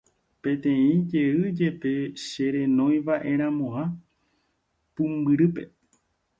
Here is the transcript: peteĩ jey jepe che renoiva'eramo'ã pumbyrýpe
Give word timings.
peteĩ 0.41 0.87
jey 1.11 1.35
jepe 1.59 1.91
che 2.25 2.45
renoiva'eramo'ã 2.55 3.83
pumbyrýpe 4.95 5.63